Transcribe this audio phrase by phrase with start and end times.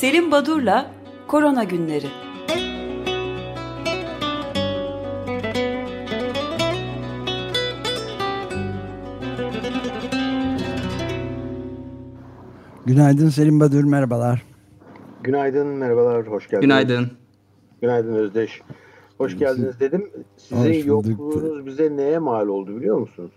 [0.00, 0.90] Selim Badur'la
[1.28, 2.06] Korona Günleri.
[12.86, 14.42] Günaydın Selim Badur, merhabalar.
[15.22, 16.62] Günaydın, merhabalar, hoş geldiniz.
[16.62, 17.10] Günaydın.
[17.80, 18.62] Günaydın Özdeş.
[19.18, 20.10] Hoş geldiniz dedim.
[20.36, 23.32] Sizin yokluğunuz bize neye mal oldu biliyor musunuz?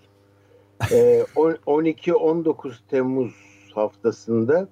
[0.92, 3.34] Ee, 12-19 Temmuz
[3.76, 4.68] haftasında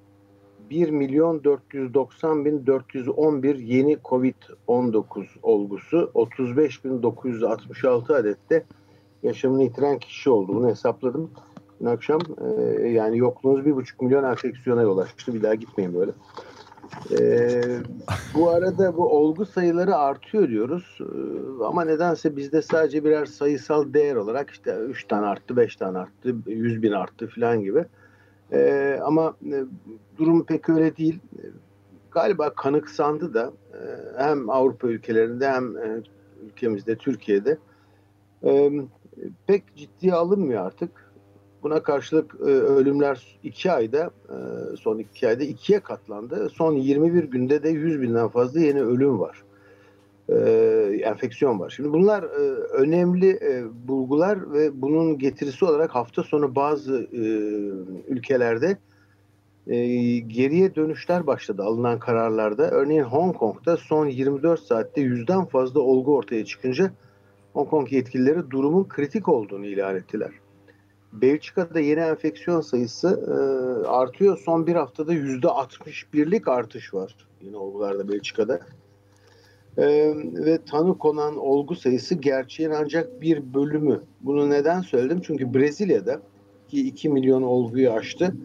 [0.72, 8.64] 1 milyon 490 bin 411 yeni Covid-19 olgusu 35 bin 966 adette
[9.24, 10.56] yaşamını yitiren kişi oldu.
[10.56, 11.32] Bunu hesapladım.
[11.82, 12.22] Dün akşam
[12.82, 15.34] e, yani yokluğunuz bir buçuk milyon enfeksiyona yol açtı.
[15.34, 16.12] Bir daha gitmeyin böyle.
[17.20, 17.62] Ee,
[18.34, 20.98] bu arada bu olgu sayıları artıyor diyoruz.
[21.02, 25.98] Ee, ama nedense bizde sadece birer sayısal değer olarak işte 3 tane arttı, 5 tane
[25.98, 27.86] arttı, 100 bin arttı falan gibi.
[28.52, 29.64] Ee, ama e,
[30.18, 31.20] durum pek öyle değil.
[31.38, 31.46] Ee,
[32.12, 33.80] galiba kanıksandı da e,
[34.18, 36.02] hem Avrupa ülkelerinde hem e,
[36.46, 37.58] ülkemizde, Türkiye'de
[38.44, 38.72] e,
[39.48, 41.12] pek ciddiye alınmıyor artık.
[41.64, 44.36] Buna karşılık e, ölümler iki ayda, e,
[44.78, 46.50] son iki ayda ikiye katlandı.
[46.50, 49.44] Son 21 günde de 100 binden fazla yeni ölüm var.
[50.32, 51.70] E, enfeksiyon var.
[51.70, 52.38] Şimdi bunlar e,
[52.74, 57.08] önemli e, bulgular ve bunun getirisi olarak hafta sonu bazı
[58.08, 58.78] ülkelerde
[60.28, 62.72] geriye dönüşler başladı alınan kararlarda.
[62.72, 66.92] Örneğin Hong Kong'da son 24 saatte yüzden fazla olgu ortaya çıkınca
[67.54, 70.32] Hong Kong yetkilileri durumun kritik olduğunu ilan ettiler.
[71.14, 73.08] Belçika'da yeni enfeksiyon sayısı
[73.88, 74.38] artıyor.
[74.38, 78.60] Son bir haftada yüzde 61'lik artış var yine olgularda Belçika'da.
[79.78, 84.02] E, ve tanı konan olgu sayısı gerçeğin ancak bir bölümü.
[84.22, 85.22] Bunu neden söyledim?
[85.24, 86.22] Çünkü Brezilya'da
[86.68, 88.36] ki 2 milyon olguyu aştı.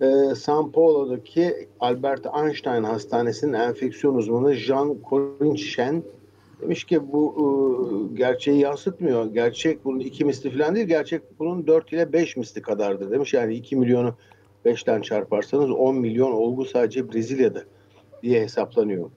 [0.00, 6.02] E, São Paulo'daki Albert Einstein Hastanesi'nin enfeksiyon uzmanı Jean Corinchen
[6.64, 9.26] Demiş ki bu e, gerçeği yansıtmıyor.
[9.26, 10.86] Gerçek bunun iki misli falan değil.
[10.86, 13.34] Gerçek bunun dört ile beş misli kadardır demiş.
[13.34, 14.14] Yani iki milyonu
[14.64, 17.62] beşten çarparsanız on milyon olgu sadece Brezilya'da
[18.22, 19.10] diye hesaplanıyor.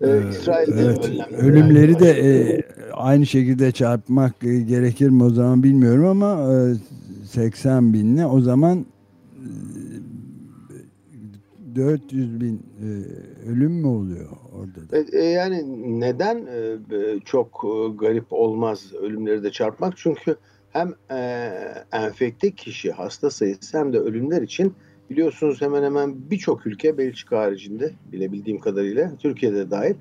[0.00, 2.62] Ee, İsrail'de evet, ölümleri de e,
[2.92, 8.86] aynı şekilde çarpmak e, gerekir mi o zaman bilmiyorum ama e, 80 binle o zaman
[11.74, 12.88] 400 bin e,
[13.50, 15.16] ölüm mü oluyor orada da?
[15.16, 15.64] E, e yani
[16.00, 16.78] neden e,
[17.24, 19.96] çok e, garip olmaz ölümleri de çarpmak?
[19.96, 20.36] Çünkü
[20.70, 21.50] hem e,
[21.92, 24.74] enfekte kişi hasta sayısı hem de ölümler için
[25.10, 29.94] biliyorsunuz hemen hemen birçok ülke Belçika haricinde bilebildiğim kadarıyla Türkiye'de dahil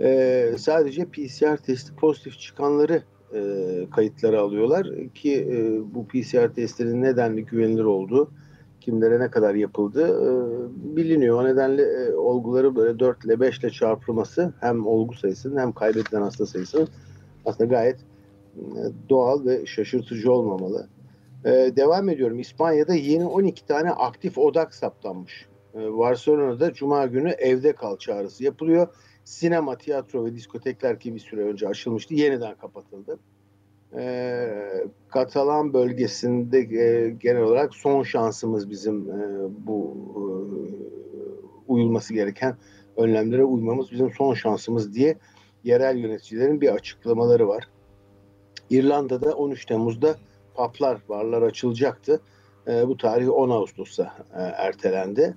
[0.00, 3.02] e, sadece PCR testi pozitif çıkanları
[3.34, 3.40] e,
[3.94, 8.30] kayıtlara alıyorlar ki e, bu PCR testlerinin nedenli güvenilir olduğu
[8.80, 10.30] kimlere ne kadar yapıldı e,
[10.96, 11.42] biliniyor.
[11.42, 16.22] O nedenle e, olguları böyle 4 ile 5 ile çarpılması hem olgu sayısının hem kaybedilen
[16.22, 16.88] hasta sayısının
[17.44, 17.96] aslında gayet
[18.56, 20.88] e, doğal ve şaşırtıcı olmamalı.
[21.44, 22.38] E, devam ediyorum.
[22.38, 25.46] İspanya'da yeni 12 tane aktif odak saptanmış.
[25.74, 28.88] E, Barcelona'da Cuma günü evde kal çağrısı yapılıyor.
[29.24, 32.14] Sinema, tiyatro ve diskotekler ki bir süre önce açılmıştı.
[32.14, 33.18] Yeniden kapatıldı
[33.96, 40.22] e, Katalan bölgesinde e, genel olarak son şansımız bizim e, bu e,
[41.68, 42.56] uyulması gereken
[42.96, 45.18] önlemlere uymamız bizim son şansımız diye
[45.64, 47.68] yerel yöneticilerin bir açıklamaları var.
[48.70, 50.16] İrlanda'da 13 Temmuz'da
[50.54, 52.20] paplar, barlar açılacaktı.
[52.68, 55.36] E, bu tarih 10 Ağustos'a e, ertelendi.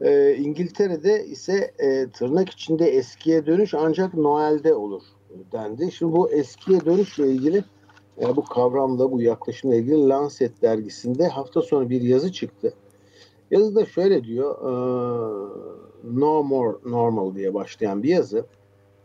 [0.00, 5.02] E, İngiltere'de ise e, tırnak içinde eskiye dönüş ancak Noel'de olur
[5.52, 5.92] dendi.
[5.92, 7.64] Şimdi bu eskiye dönüşle ilgili
[8.20, 12.74] yani bu kavramla, bu yaklaşımla ilgili Lancet dergisinde hafta sonu bir yazı çıktı.
[13.50, 14.72] Yazıda şöyle diyor, e,
[16.04, 18.46] No More Normal diye başlayan bir yazı.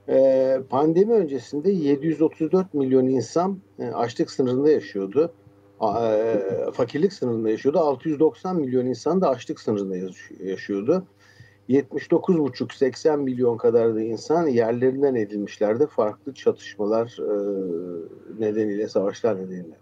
[0.09, 5.33] E, pandemi öncesinde 734 milyon insan e, açlık sınırında yaşıyordu.
[6.73, 7.79] Fakirlik sınırında yaşıyordu.
[7.79, 9.95] 690 milyon insan da açlık sınırında
[10.43, 11.07] yaşıyordu.
[11.69, 17.33] 79,5-80 milyon kadar da insan yerlerinden edilmişlerdi farklı çatışmalar e,
[18.39, 19.77] nedeniyle, savaşlar nedeniyle.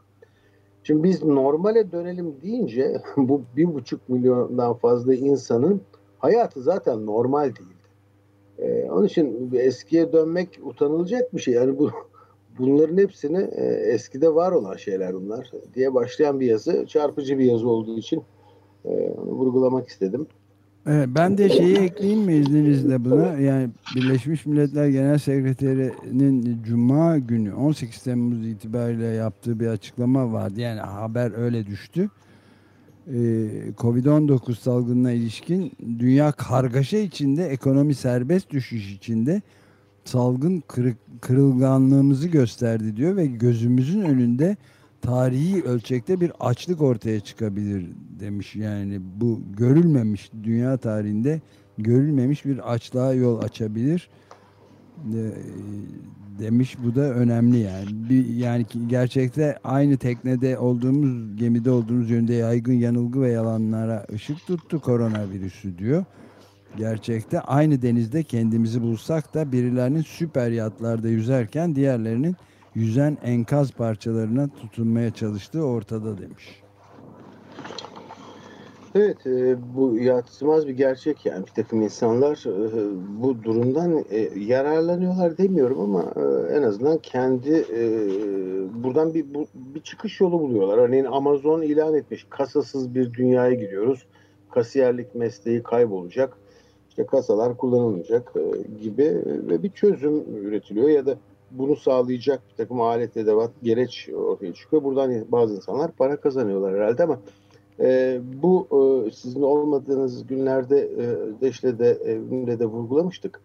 [0.83, 5.81] Şimdi biz normale dönelim deyince bu bir buçuk milyondan fazla insanın
[6.19, 7.82] hayatı zaten normal değildi.
[8.93, 11.53] Onun için eskiye dönmek utanılacak bir şey.
[11.53, 11.91] Yani bu
[12.59, 16.85] bunların hepsini e, eskide var olan şeyler bunlar diye başlayan bir yazı.
[16.87, 18.23] Çarpıcı bir yazı olduğu için
[18.85, 20.27] e, vurgulamak istedim.
[20.87, 23.39] Evet, ben de şeyi ekleyeyim mi izninizle buna?
[23.39, 30.61] Yani Birleşmiş Milletler Genel Sekreteri'nin Cuma günü 18 Temmuz itibariyle yaptığı bir açıklama vardı.
[30.61, 32.09] Yani haber öyle düştü.
[33.07, 33.15] E,
[33.77, 39.41] Covid-19 salgınına ilişkin dünya kargaşa içinde, ekonomi serbest düşüş içinde
[40.05, 44.57] salgın kırık, kırılganlığımızı gösterdi diyor ve gözümüzün önünde
[45.01, 47.85] tarihi ölçekte bir açlık ortaya çıkabilir
[48.19, 48.55] demiş.
[48.55, 51.41] Yani bu görülmemiş dünya tarihinde
[51.77, 54.09] görülmemiş bir açlığa yol açabilir
[56.39, 56.77] demiş.
[56.83, 58.09] Bu da önemli yani.
[58.09, 64.81] Bir, yani gerçekte aynı teknede olduğumuz, gemide olduğumuz yönde yaygın yanılgı ve yalanlara ışık tuttu
[64.81, 66.05] koronavirüsü diyor.
[66.77, 72.35] Gerçekte aynı denizde kendimizi bulsak da birilerinin süper yatlarda yüzerken diğerlerinin
[72.75, 76.62] yüzen enkaz parçalarına tutunmaya çalıştığı ortada demiş.
[78.95, 85.37] Evet, e, bu yatsımaz bir gerçek yani bir takım insanlar e, bu durumdan e, yararlanıyorlar
[85.37, 87.81] demiyorum ama e, en azından kendi e,
[88.83, 90.77] buradan bir bu, bir çıkış yolu buluyorlar.
[90.77, 94.05] Örneğin Amazon ilan etmiş kasasız bir dünyaya giriyoruz.
[94.51, 96.37] Kasiyerlik mesleği kaybolacak.
[96.89, 98.41] İşte kasalar kullanılmayacak e,
[98.83, 101.17] gibi ve bir çözüm üretiliyor ya da
[101.51, 104.83] bunu sağlayacak bir takım alet edevat gereç ortaya çıkıyor.
[104.83, 107.19] Buradan bazı insanlar para kazanıyorlar herhalde ama
[107.79, 108.67] e, bu
[109.07, 111.05] e, sizin olmadığınız günlerde e,
[111.41, 113.41] Deşle'de evinde de vurgulamıştık.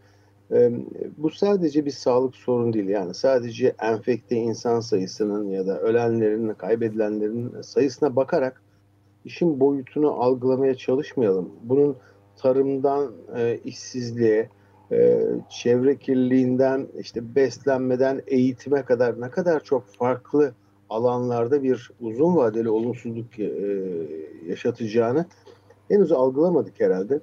[0.52, 0.72] E,
[1.18, 2.88] bu sadece bir sağlık sorunu değil.
[2.88, 8.62] Yani sadece enfekte insan sayısının ya da ölenlerin, kaybedilenlerin sayısına bakarak
[9.24, 11.50] işin boyutunu algılamaya çalışmayalım.
[11.62, 11.96] Bunun
[12.36, 14.48] tarımdan e, işsizliğe,
[14.92, 15.20] e,
[15.50, 20.52] çevre kirliliğinden, işte beslenmeden eğitime kadar ne kadar çok farklı
[20.90, 23.52] alanlarda bir uzun vadeli olumsuzluk e,
[24.46, 25.26] yaşatacağını
[25.88, 27.20] henüz algılamadık herhalde.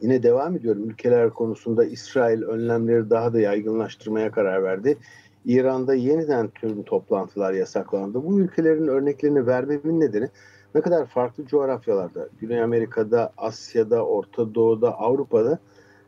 [0.00, 0.90] Yine devam ediyorum.
[0.90, 4.98] Ülkeler konusunda İsrail önlemleri daha da yaygınlaştırmaya karar verdi.
[5.44, 8.24] İran'da yeniden tüm toplantılar yasaklandı.
[8.24, 10.28] Bu ülkelerin örneklerini vermemin nedeni
[10.74, 15.58] ne kadar farklı coğrafyalarda, Güney Amerika'da, Asya'da, Orta Doğu'da, Avrupa'da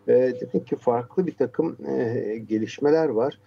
[0.08, 3.38] e, demek ki farklı bir takım e, gelişmeler var.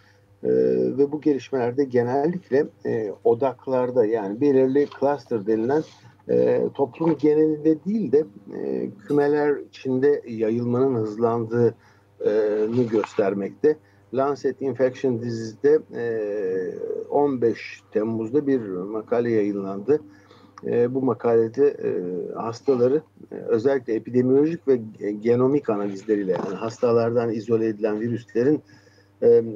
[0.44, 0.50] E,
[0.98, 5.84] ve bu gelişmelerde genellikle e, odaklarda yani belirli cluster denilen
[6.30, 8.25] e, toplum genelinde değil de
[8.57, 13.78] e, kümeler içinde yayılmanın hızlandığını göstermekte.
[14.13, 16.04] Lancet Infection dizide e,
[17.10, 20.00] 15 Temmuz'da bir makale yayınlandı.
[20.66, 21.89] E, bu makalede e,
[22.34, 23.01] hastaları
[23.31, 24.81] e, özellikle epidemiolojik ve
[25.22, 28.83] genomik analizleriyle yani hastalardan izole edilen virüslerin e,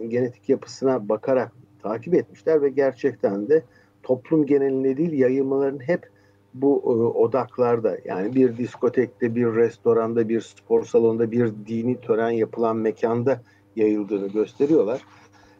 [0.07, 1.51] genetik yapısına bakarak
[1.83, 3.63] takip etmişler ve gerçekten de
[4.03, 6.09] toplum genelinde değil yayılmaların hep
[6.53, 12.77] bu e, odaklarda yani bir diskotekte, bir restoranda, bir spor salonunda, bir dini tören yapılan
[12.77, 13.41] mekanda
[13.75, 15.01] yayıldığını gösteriyorlar.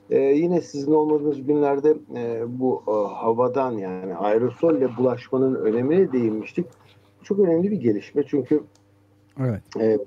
[0.10, 6.66] Ee, yine sizin olmadığınız günlerde e, bu e, havadan yani aerosolle bulaşmanın önemine değinmiştik.
[7.24, 8.64] Çok önemli bir gelişme çünkü
[9.40, 9.62] evet.
[9.80, 9.98] e, e,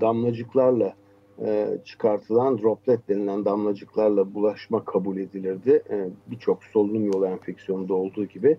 [0.00, 0.94] damlacıklarla
[1.44, 5.82] e, çıkartılan droplet denilen damlacıklarla bulaşma kabul edilirdi.
[5.90, 8.58] E, Birçok solunum yolu enfeksiyonunda olduğu gibi.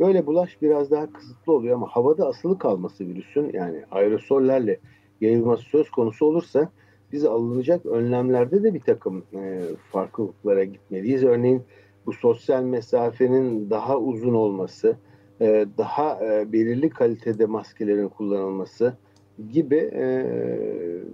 [0.00, 4.80] Böyle bulaş biraz daha kısıtlı oluyor ama havada asılı kalması virüsün yani aerosollerle
[5.20, 6.70] yayılması söz konusu olursa
[7.12, 9.60] biz alınacak önlemlerde de bir takım e,
[9.92, 11.24] farklılıklara gitmeliyiz.
[11.24, 11.62] Örneğin
[12.06, 14.96] bu sosyal mesafenin daha uzun olması,
[15.40, 18.96] e, daha e, belirli kalitede maskelerin kullanılması,
[19.52, 20.04] gibi e,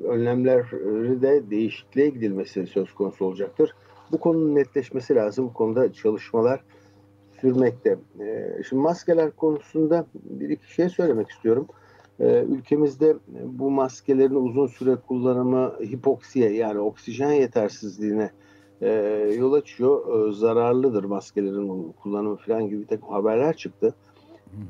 [0.04, 3.74] önlemleri de değişikliğe gidilmesi söz konusu olacaktır.
[4.12, 5.46] Bu konunun netleşmesi lazım.
[5.48, 6.64] Bu konuda çalışmalar
[7.40, 7.98] sürmekte.
[8.20, 11.66] E, şimdi maskeler konusunda bir iki şey söylemek istiyorum.
[12.20, 18.30] E, ülkemizde bu maskelerin uzun süre kullanımı hipoksiye yani oksijen yetersizliğine
[18.80, 18.90] e,
[19.38, 20.28] yol açıyor.
[20.28, 23.94] E, zararlıdır maskelerin kullanımı falan gibi bir takım haberler çıktı.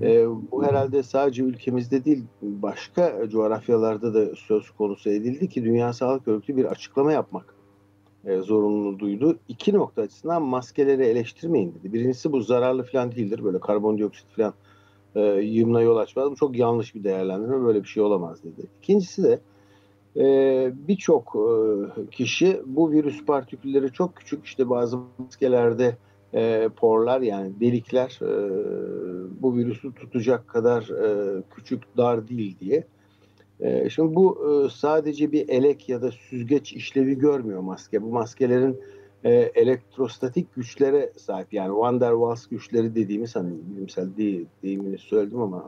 [0.01, 6.29] E, bu herhalde sadece ülkemizde değil başka coğrafyalarda da söz konusu edildi ki Dünya Sağlık
[6.29, 7.55] Örgütü bir açıklama yapmak
[8.27, 9.39] e, zorunluluğu duydu.
[9.49, 11.93] İki nokta açısından maskeleri eleştirmeyin dedi.
[11.93, 13.45] Birincisi bu zararlı falan değildir.
[13.45, 14.55] Böyle karbondioksit falan
[15.15, 16.31] e, yığımına yol açmaz.
[16.31, 17.65] Bu çok yanlış bir değerlendirme.
[17.65, 18.67] Böyle bir şey olamaz dedi.
[18.83, 19.41] İkincisi de
[20.17, 25.97] e, birçok e, kişi bu virüs partikülleri çok küçük işte bazı maskelerde
[26.35, 28.31] e, porlar yani delikler e,
[29.43, 32.85] bu virüsü tutacak kadar e, küçük dar değil diye.
[33.61, 38.03] E, şimdi bu e, sadece bir elek ya da süzgeç işlevi görmüyor maske.
[38.03, 38.81] Bu maskelerin
[39.25, 45.41] e, elektrostatik güçlere sahip yani Van der Waals güçleri dediğimiz hani bilimsel değil, deyimini söyledim
[45.41, 45.65] ama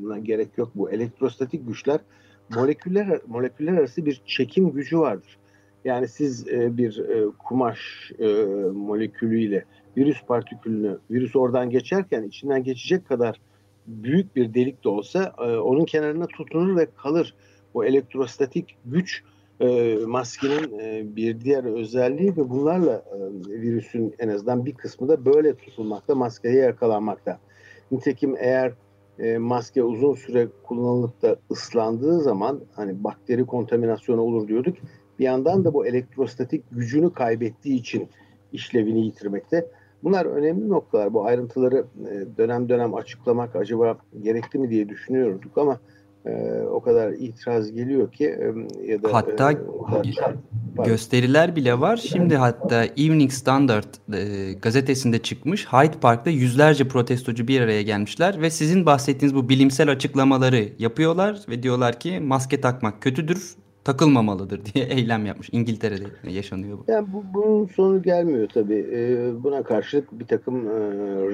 [0.00, 0.70] buna gerek yok.
[0.74, 2.00] Bu elektrostatik güçler
[2.54, 5.38] moleküller moleküller arası bir çekim gücü vardır.
[5.84, 8.44] Yani siz e, bir e, kumaş e,
[8.74, 9.64] molekülüyle
[9.96, 13.40] virüs partikülünü, virüs oradan geçerken içinden geçecek kadar
[13.86, 17.34] büyük bir delik de olsa e, onun kenarına tutunur ve kalır.
[17.74, 19.22] Bu elektrostatik güç
[19.60, 25.24] e, maskenin e, bir diğer özelliği ve bunlarla e, virüsün en azından bir kısmı da
[25.24, 27.38] böyle tutulmakta, maskeye yakalanmakta.
[27.90, 28.72] Nitekim eğer
[29.18, 34.76] e, maske uzun süre kullanılıp da ıslandığı zaman hani bakteri kontaminasyonu olur diyorduk.
[35.18, 38.08] Bir yandan da bu elektrostatik gücünü kaybettiği için
[38.52, 39.66] işlevini yitirmekte.
[40.04, 41.14] Bunlar önemli noktalar.
[41.14, 45.80] Bu ayrıntıları e, dönem dönem açıklamak acaba gerekli mi diye düşünüyorduk ama
[46.26, 48.54] e, o kadar itiraz geliyor ki e,
[48.92, 49.56] ya da hatta e,
[50.84, 51.96] gösteriler bile var.
[51.96, 55.66] Şimdi hatta Evening Standard e, gazetesinde çıkmış.
[55.66, 61.62] Hyde Park'ta yüzlerce protestocu bir araya gelmişler ve sizin bahsettiğiniz bu bilimsel açıklamaları yapıyorlar ve
[61.62, 65.48] diyorlar ki maske takmak kötüdür takılmamalıdır diye eylem yapmış.
[65.52, 66.92] İngiltere'de yaşanıyor bu.
[66.92, 68.86] Yani bu, bunun sonu gelmiyor tabii.
[68.92, 70.80] Ee, buna karşılık bir takım e,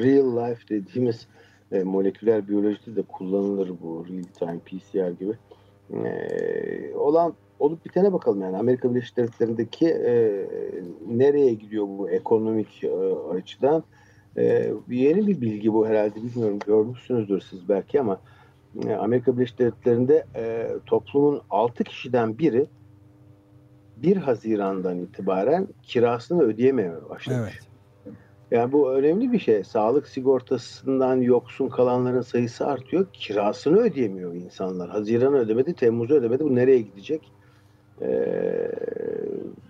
[0.04, 1.26] real life dediğimiz
[1.72, 5.34] e, moleküler biyolojide de kullanılır bu real time PCR gibi.
[6.06, 10.46] E, olan olup bitene bakalım yani Amerika Birleşik Devletleri'ndeki e,
[11.08, 13.84] nereye gidiyor bu ekonomik e, açıdan
[14.36, 18.20] e, yeni bir bilgi bu herhalde bilmiyorum görmüşsünüzdür siz belki ama
[19.00, 22.66] Amerika Birleşik Devletleri'nde e, toplumun 6 kişiden biri
[23.96, 27.52] 1 Haziran'dan itibaren kirasını ödeyememeye başlamış.
[27.52, 27.70] Evet.
[28.50, 29.64] Yani bu önemli bir şey.
[29.64, 33.06] Sağlık sigortasından yoksun kalanların sayısı artıyor.
[33.12, 34.90] Kirasını ödeyemiyor insanlar.
[34.90, 36.44] Haziran ödemedi, Temmuz'u ödemedi.
[36.44, 37.32] Bu nereye gidecek?
[38.02, 38.72] Ee,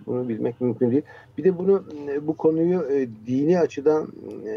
[0.05, 1.03] bunu bilmek mümkün değil.
[1.37, 1.83] Bir de bunu
[2.21, 4.07] bu konuyu e, dini açıdan
[4.47, 4.53] e,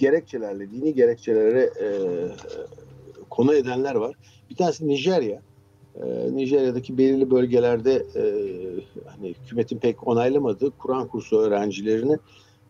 [0.00, 1.88] gerekçelerle, dini gerekçelere e,
[3.30, 4.14] konu edenler var.
[4.50, 5.42] Bir tanesi Nijerya.
[5.94, 8.22] E, Nijerya'daki belirli bölgelerde e,
[9.06, 12.16] hani hükümetin pek onaylamadığı Kur'an kursu öğrencilerini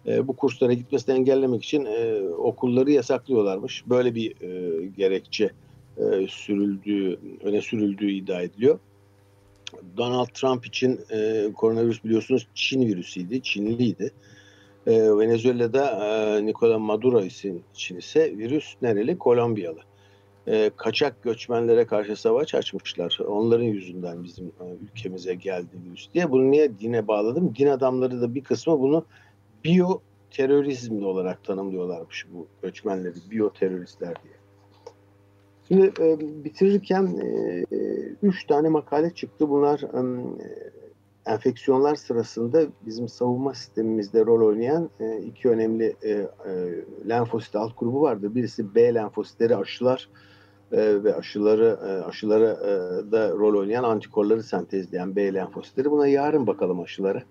[0.06, 3.84] e, bu kurslara gitmesini engellemek için e, okulları yasaklıyorlarmış.
[3.86, 5.50] Böyle bir e, gerekçe
[5.96, 8.78] e, sürüldüğü, öne sürüldüğü iddia ediliyor.
[9.96, 14.04] Donald Trump için e, koronavirüs biliyorsunuz Çin virüsüydü, Çinliydi.
[14.04, 14.39] E,
[14.86, 17.64] Venezuela'da e, Nicola Maduro için
[17.96, 19.18] ise virüs nereli?
[19.18, 19.80] Kolombiyalı.
[20.46, 23.18] E, kaçak göçmenlere karşı savaş açmışlar.
[23.28, 26.30] Onların yüzünden bizim e, ülkemize geldi virüs diye.
[26.30, 27.54] Bunu niye dine bağladım?
[27.58, 29.04] Din adamları da bir kısmı bunu
[29.64, 33.14] biyo terörizm olarak tanımlıyorlarmış bu göçmenleri.
[33.30, 34.34] Biyo teröristler diye.
[35.68, 37.64] Şimdi e, bitirirken e,
[38.22, 39.48] üç tane makale çıktı.
[39.50, 40.00] Bunlar e,
[41.26, 46.28] enfeksiyonlar sırasında bizim savunma sistemimizde rol oynayan e, iki önemli e, e,
[47.08, 48.34] lenfosit alt grubu vardı.
[48.34, 50.08] Birisi B lenfositleri aşılar
[50.72, 55.90] e, ve aşıları e, aşılara e, da rol oynayan antikorları sentezleyen B lenfositleri.
[55.90, 57.22] Buna yarın bakalım aşıları.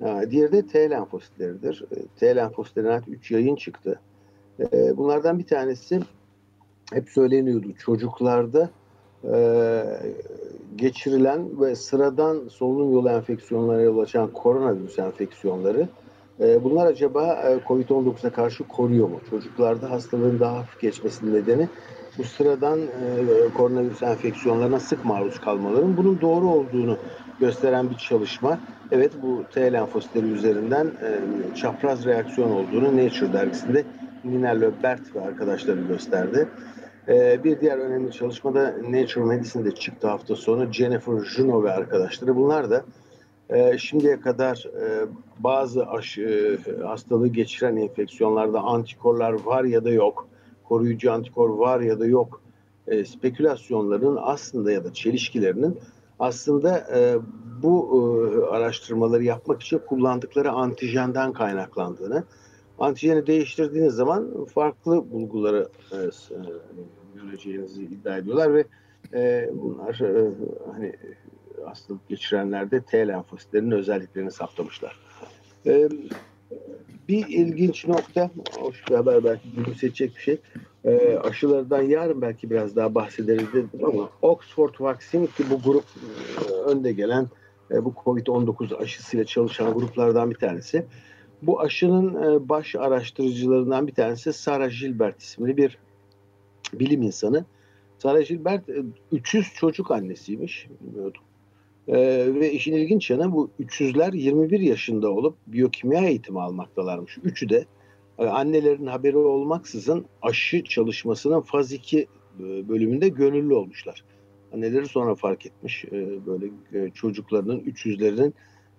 [0.00, 1.84] E, diğeri de T lenfositleridir.
[1.96, 4.00] E, T lenfositlerine 3 yayın çıktı.
[4.60, 6.00] E, bunlardan bir tanesi
[6.92, 8.70] hep söyleniyordu çocuklarda
[9.24, 9.84] e,
[10.76, 15.88] geçirilen ve sıradan solunum yolu enfeksiyonlarına yol açan koronavirüs enfeksiyonları
[16.40, 19.20] e, bunlar acaba e, COVID-19'a karşı koruyor mu?
[19.30, 21.68] Çocuklarda hastalığın daha hafif geçmesinin nedeni
[22.18, 22.88] bu sıradan e,
[23.56, 26.96] koronavirüs enfeksiyonlarına sık maruz kalmaların bunun doğru olduğunu
[27.40, 28.58] gösteren bir çalışma.
[28.90, 31.20] Evet bu T lenfositleri üzerinden e,
[31.56, 33.84] çapraz reaksiyon olduğunu Nature dergisinde
[34.24, 36.48] Nina Löbert ve arkadaşları gösterdi.
[37.08, 40.72] Ee, bir diğer önemli çalışmada Nature Medicine'de çıktı hafta sonu.
[40.72, 42.36] Jennifer Juno ve arkadaşları.
[42.36, 42.84] Bunlar da
[43.50, 45.06] e, şimdiye kadar e,
[45.38, 50.28] bazı aşı, e, hastalığı geçiren enfeksiyonlarda antikorlar var ya da yok,
[50.64, 52.42] koruyucu antikor var ya da yok
[52.86, 55.78] e, spekülasyonlarının aslında ya da çelişkilerinin
[56.18, 56.86] aslında
[57.62, 62.24] bu araştırmaları yapmak için kullandıkları antijenden kaynaklandığını,
[62.82, 66.08] antijeni değiştirdiğiniz zaman farklı bulguları e, e,
[67.14, 68.64] göreceğinizi iddia ediyorlar ve
[69.14, 70.30] e, bunlar e,
[70.72, 70.92] hani
[71.64, 74.98] hastalık geçirenlerde T lenfositlerinin özelliklerini saptamışlar.
[75.66, 75.88] E,
[77.08, 80.38] bir ilginç nokta, hoş bir haber belki gülümsetecek bir şey.
[80.84, 85.84] E, aşılardan yarın belki biraz daha bahsederiz dedim ama Oxford Vaccine ki bu grup
[86.48, 87.26] e, önde gelen
[87.70, 90.86] e, bu COVID-19 aşısıyla çalışan gruplardan bir tanesi.
[91.42, 95.78] Bu aşının e, baş araştırıcılarından bir tanesi Sarah Gilbert isimli bir
[96.72, 97.44] bilim insanı.
[97.98, 98.68] Sarah Gilbert
[99.12, 100.68] 300 e, çocuk annesiymiş.
[100.80, 101.22] Bilmiyordum.
[101.88, 107.18] Ee, ve işin ilginç yanı bu 300'ler 21 yaşında olup biyokimya eğitimi almaktalarmış.
[107.24, 107.64] Üçü de
[108.18, 112.08] e, annelerin haberi olmaksızın aşı çalışmasının faz 2 e,
[112.68, 114.04] bölümünde gönüllü olmuşlar.
[114.54, 115.84] Anneleri sonra fark etmiş
[116.26, 116.46] böyle
[116.90, 118.32] çocuklarının 300'lerinin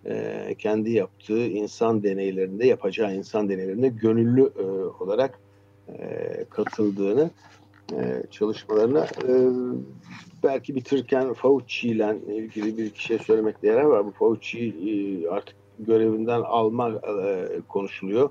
[0.06, 4.64] e, kendi yaptığı insan deneylerinde, yapacağı insan deneylerinde gönüllü e,
[5.04, 5.40] olarak
[5.90, 7.30] e, katıldığını
[7.94, 9.32] e, çalışmalarına e,
[10.44, 14.06] belki bitirirken Fauci ile ilgili bir iki şey söylemekte yarar var.
[14.06, 18.30] Bu Fauci e, artık görevinden alma e, konuşuluyor.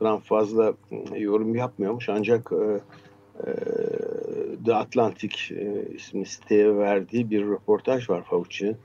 [0.00, 0.74] Trump fazla
[1.12, 2.80] e, yorum yapmıyormuş ancak e,
[3.46, 3.52] e,
[4.64, 8.76] The Atlantic e, isimli siteye verdiği bir röportaj var Fauci'nin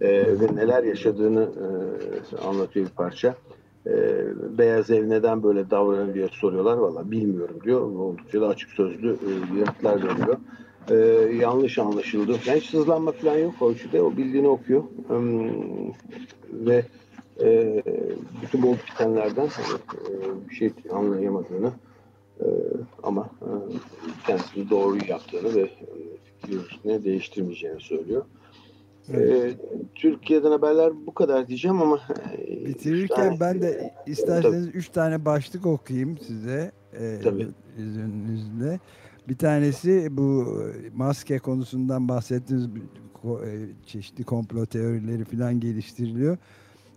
[0.00, 3.34] e, ve neler yaşadığını e, anlatıyor bir parça.
[3.86, 3.92] E,
[4.58, 6.76] Beyaz Ev neden böyle davranıyor diye soruyorlar.
[6.76, 7.80] Valla bilmiyorum diyor.
[7.80, 10.36] Oldukça da açık sözlü e, yanıtlar veriyor.
[10.90, 10.94] E,
[11.34, 12.36] yanlış anlaşıldı.
[12.46, 14.02] Yani hiç sızlanma falan yok Fauci'de.
[14.02, 14.82] O bildiğini okuyor.
[14.82, 15.16] E,
[16.52, 16.84] ve
[17.40, 17.82] e,
[18.42, 19.78] bütün bu bitenlerden hani,
[20.08, 21.72] e, bir şey anlayamadığını
[22.40, 22.46] e,
[23.02, 23.50] ama e,
[24.26, 25.70] kendisini doğru yaptığını ve e,
[26.68, 28.24] fikrini değiştirmeyeceğini söylüyor.
[29.14, 29.52] Evet.
[29.52, 29.56] E,
[29.94, 32.00] Türkiye'den haberler bu kadar diyeceğim ama
[32.38, 34.76] e, bitirirken tane, ben de isterseniz tabii.
[34.76, 37.48] üç tane başlık okuyayım size e, tabii.
[37.78, 38.80] izninizle.
[39.28, 40.60] Bir tanesi bu
[40.94, 42.68] maske konusundan bahsettiğiniz
[43.86, 46.38] çeşitli komplo teorileri falan geliştiriliyor.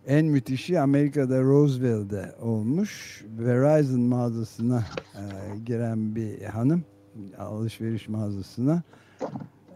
[0.07, 3.23] En müthişi Amerika'da Roseville'de olmuş.
[3.39, 4.83] Verizon mağazasına
[5.15, 5.23] e,
[5.65, 6.83] giren bir hanım
[7.37, 8.83] alışveriş mağazasına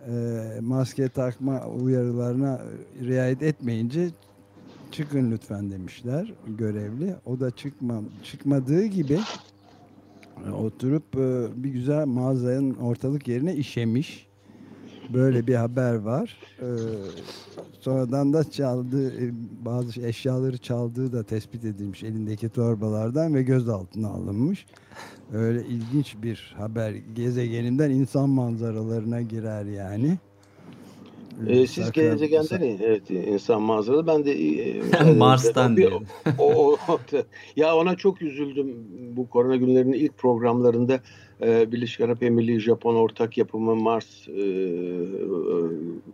[0.08, 2.62] e, maske takma uyarılarına
[3.02, 4.10] riayet etmeyince
[4.92, 7.16] çıkın lütfen demişler görevli.
[7.26, 9.20] O da çıkma, çıkmadığı gibi
[10.54, 14.27] oturup e, bir güzel mağazanın ortalık yerine işemiş.
[15.14, 16.38] Böyle bir haber var.
[16.62, 16.66] Ee,
[17.80, 19.32] sonradan da çaldığı e,
[19.66, 24.66] bazı eşyaları çaldığı da tespit edilmiş elindeki torbalardan ve gözaltına alınmış.
[25.34, 26.92] Öyle ilginç bir haber.
[27.16, 30.18] Gezegeninden insan manzaralarına girer yani.
[31.48, 34.08] Ee, siz gezegenden evet insan manzaralı.
[34.08, 36.02] Ben de e, Mars'tan diyor.
[36.40, 37.00] O, o,
[37.56, 38.76] ya ona çok üzüldüm
[39.16, 41.00] bu korona günlerinin ilk programlarında
[41.42, 44.44] e, Birleşik Arap Emirliği Japon ortak yapımı Mars e, e,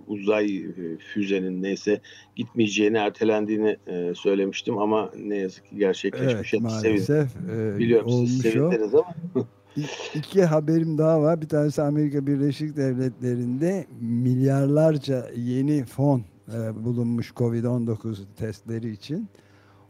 [0.07, 0.63] uzay
[1.13, 2.01] füzenin neyse
[2.35, 6.53] gitmeyeceğini ertelendiğini e, söylemiştim ama ne yazık ki gerçekleşmiş.
[6.53, 7.29] Evet, maalesef.
[7.35, 9.15] E, Biliyorum siz sevindiniz ama.
[10.15, 11.41] İki haberim daha var.
[11.41, 19.27] Bir tanesi Amerika Birleşik Devletleri'nde milyarlarca yeni fon e, bulunmuş Covid-19 testleri için.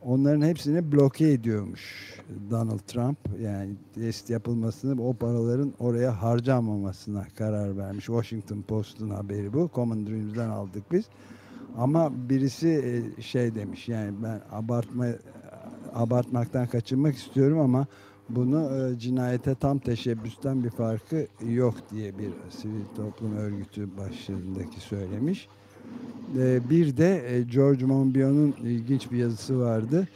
[0.06, 2.14] Onların hepsini bloke ediyormuş
[2.50, 3.18] Donald Trump.
[3.42, 8.06] Yani test yapılmasını, o paraların oraya harcanmamasına karar vermiş.
[8.06, 9.70] Washington Post'un haberi bu.
[9.76, 11.06] Common Dreams'den aldık biz.
[11.78, 12.68] Ama birisi
[13.18, 15.06] e, şey demiş yani ben abartma
[15.94, 17.88] abartmaktan kaçınmak istiyorum ama
[18.30, 25.48] bunu e, cinayete tam teşebbüsten bir farkı yok diye bir sivil toplum örgütü başlığındaki söylemiş.
[26.38, 30.08] E, bir de e, George Monbiot'un ilginç bir yazısı vardı.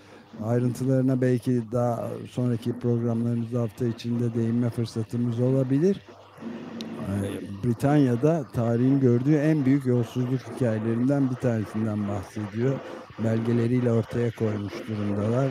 [0.43, 6.01] Ayrıntılarına belki daha sonraki programlarımızda hafta içinde değinme fırsatımız olabilir.
[6.99, 7.13] E,
[7.63, 12.73] Britanya'da tarihin gördüğü en büyük yolsuzluk hikayelerinden bir tanesinden bahsediyor.
[13.23, 15.47] Belgeleriyle ortaya koymuş durumdalar.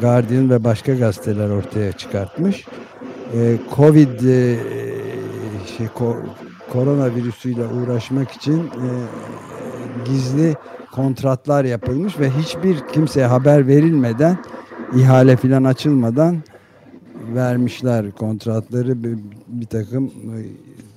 [0.00, 2.66] Guardian ve başka gazeteler ortaya çıkartmış.
[3.34, 4.58] Ee, Covid e,
[5.76, 6.16] şey, ko,
[6.72, 8.88] koronavirüsüyle uğraşmak için e,
[10.04, 10.54] gizli
[10.92, 14.38] kontratlar yapılmış ve hiçbir kimseye haber verilmeden
[14.96, 16.36] ihale filan açılmadan
[17.34, 20.12] vermişler kontratları bir, bir takım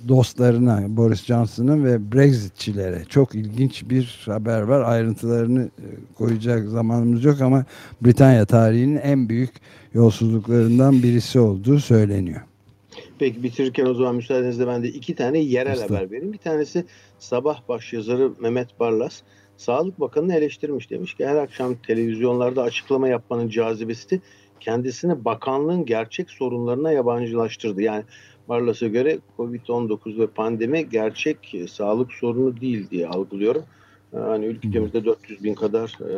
[0.08, 4.80] dostlarına Boris Johnson'ın ve Brexitçilere çok ilginç bir haber var.
[4.80, 7.64] Ayrıntılarını e, koyacak zamanımız yok ama
[8.02, 9.50] Britanya tarihinin en büyük
[9.94, 12.40] yolsuzluklarından birisi olduğu söyleniyor.
[13.18, 15.86] Peki bitirirken o zaman müsaadenizle ben de iki tane yerel işte.
[15.86, 16.32] haber vereyim.
[16.32, 16.84] Bir tanesi
[17.18, 19.22] sabah başyazarı Mehmet Barlas
[19.56, 20.90] Sağlık Bakanı'nı eleştirmiş.
[20.90, 24.20] Demiş ki her akşam televizyonlarda açıklama yapmanın cazibesi
[24.60, 27.82] kendisini bakanlığın gerçek sorunlarına yabancılaştırdı.
[27.82, 28.04] Yani
[28.48, 33.62] Barlas'a göre Covid-19 ve pandemi gerçek e, sağlık sorunu değil diye algılıyorum.
[34.14, 36.16] E, hani ülkemizde 400 bin kadar e,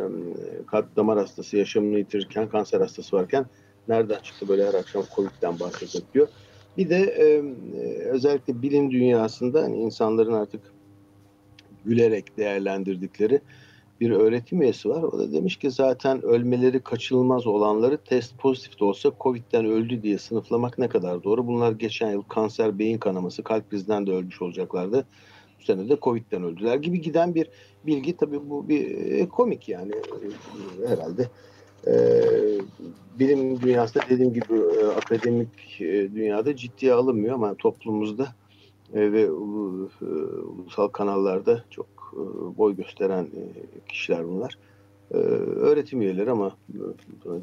[0.65, 3.45] kalp damar hastası yaşamını yitirirken kanser hastası varken
[3.87, 6.27] nereden çıktı böyle her akşam Covid'den bahsetmek diyor.
[6.77, 7.13] Bir de
[8.11, 10.61] özellikle bilim dünyasında hani insanların artık
[11.89, 13.41] gülerek değerlendirdikleri
[14.01, 15.03] bir öğretim üyesi var.
[15.03, 20.17] O da demiş ki zaten ölmeleri kaçınılmaz olanları test pozitif de olsa Covid'den öldü diye
[20.17, 21.47] sınıflamak ne kadar doğru?
[21.47, 25.05] Bunlar geçen yıl kanser, beyin kanaması, kalp krizinden de ölmüş olacaklardı.
[25.59, 27.47] Bu sene de Covid'den öldüler gibi giden bir
[27.85, 28.17] bilgi.
[28.17, 31.29] Tabii bu bir e, komik yani e, herhalde.
[31.87, 32.21] Ee,
[33.19, 35.79] bilim dünyasında dediğim gibi e, akademik
[36.15, 38.27] dünyada ciddiye alınmıyor ama toplumumuzda
[38.93, 42.21] e, ve e, ulusal kanallarda çok e,
[42.57, 43.43] boy gösteren e,
[43.89, 44.57] kişiler bunlar.
[45.11, 46.57] E, öğretim üyeleri ama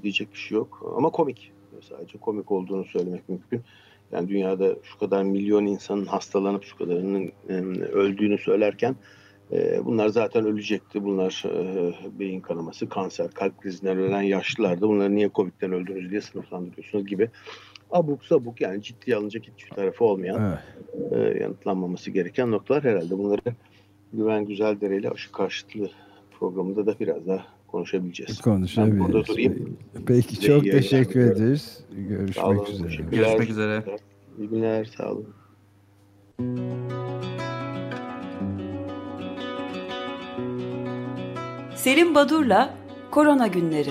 [0.03, 0.95] diyecek bir şey yok.
[0.97, 1.53] Ama komik.
[1.81, 3.63] Sadece komik olduğunu söylemek mümkün.
[4.13, 7.33] Yani dünyada şu kadar milyon insanın hastalanıp şu kadarının
[7.93, 8.97] öldüğünü söylerken
[9.53, 11.05] e, bunlar zaten ölecekti.
[11.05, 14.89] Bunlar e, beyin kanaması, kanser, kalp krizinden ölen yaşlılardı.
[14.89, 17.31] Bunları niye Covid'den öldünüz diye sınıflandırıyorsunuz gibi
[17.91, 20.59] abuk sabuk yani ciddiye alınacak hiçbir tarafı olmayan
[21.13, 21.41] evet.
[21.41, 23.19] yanıtlanmaması gereken noktalar herhalde.
[23.19, 23.41] Bunları
[24.13, 25.91] Güven Güzeldere ile aşı karşıtlığı
[26.39, 28.41] programında da biraz daha konuşabileceğiz.
[28.41, 28.99] Konuşabiliriz.
[29.01, 29.79] Ben burada durayım.
[30.07, 31.85] Peki Size çok teşekkür ederiz.
[32.09, 33.03] Görüşmek olun, üzere.
[33.11, 33.85] Görüşmek üzere.
[34.39, 34.85] İyi günler.
[34.85, 35.27] Sağ olun.
[41.75, 42.75] Selim Badur'la
[43.11, 43.91] Korona Günleri.